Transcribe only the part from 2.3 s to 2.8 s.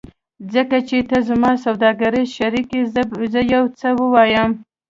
شریک